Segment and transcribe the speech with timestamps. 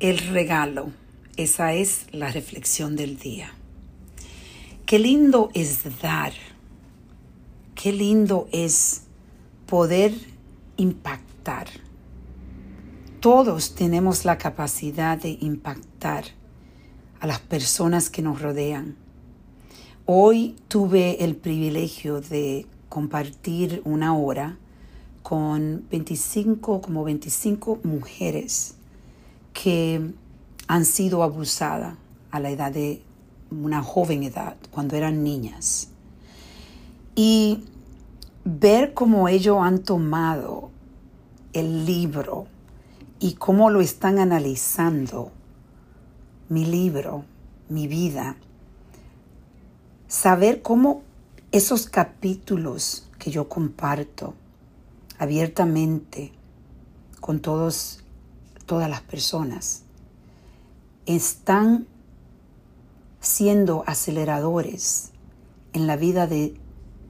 [0.00, 0.92] El regalo.
[1.36, 3.52] Esa es la reflexión del día.
[4.86, 6.32] Qué lindo es dar.
[7.74, 9.02] Qué lindo es
[9.66, 10.14] poder
[10.78, 11.66] impactar.
[13.20, 16.24] Todos tenemos la capacidad de impactar
[17.20, 18.96] a las personas que nos rodean.
[20.06, 24.56] Hoy tuve el privilegio de compartir una hora
[25.22, 28.76] con 25, como 25 mujeres
[29.52, 30.12] que
[30.66, 31.96] han sido abusadas
[32.30, 33.02] a la edad de
[33.50, 35.88] una joven edad, cuando eran niñas.
[37.14, 37.64] Y
[38.44, 40.70] ver cómo ellos han tomado
[41.52, 42.46] el libro
[43.18, 45.32] y cómo lo están analizando,
[46.48, 47.24] mi libro,
[47.68, 48.36] mi vida,
[50.08, 51.02] saber cómo
[51.52, 54.34] esos capítulos que yo comparto
[55.18, 56.32] abiertamente
[57.20, 57.99] con todos
[58.70, 59.82] todas las personas
[61.04, 61.88] están
[63.18, 65.10] siendo aceleradores
[65.72, 66.54] en la vida de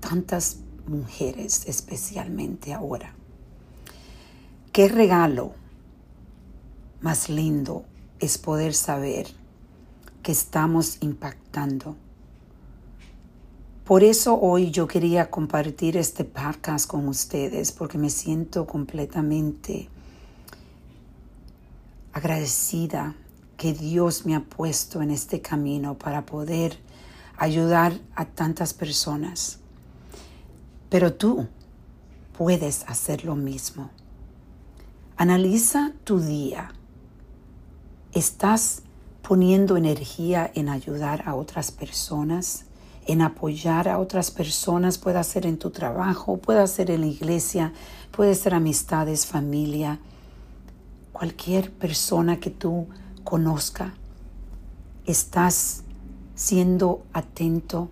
[0.00, 3.14] tantas mujeres, especialmente ahora.
[4.70, 5.54] Qué regalo
[7.00, 7.86] más lindo
[8.18, 9.26] es poder saber
[10.22, 11.96] que estamos impactando.
[13.86, 19.88] Por eso hoy yo quería compartir este podcast con ustedes porque me siento completamente
[22.16, 23.14] agradecida
[23.58, 26.78] que Dios me ha puesto en este camino para poder
[27.36, 29.58] ayudar a tantas personas.
[30.88, 31.46] Pero tú
[32.38, 33.90] puedes hacer lo mismo.
[35.18, 36.72] Analiza tu día.
[38.12, 38.80] ¿Estás
[39.20, 42.64] poniendo energía en ayudar a otras personas?
[43.08, 47.72] en apoyar a otras personas, puede ser en tu trabajo, puede ser en la iglesia,
[48.10, 50.00] puede ser amistades, familia,
[51.16, 52.88] cualquier persona que tú
[53.24, 53.94] conozca,
[55.06, 55.82] estás
[56.34, 57.88] siendo atento,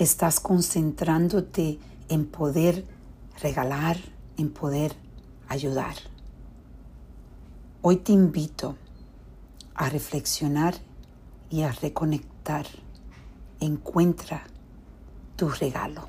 [0.00, 1.78] estás concentrándote
[2.08, 2.84] en poder
[3.40, 3.98] regalar,
[4.36, 4.96] en poder
[5.46, 5.94] ayudar.
[7.82, 8.74] Hoy te invito
[9.76, 10.74] a reflexionar
[11.50, 12.66] y a reconectar.
[13.60, 14.42] Encuentra
[15.36, 16.08] tu regalo.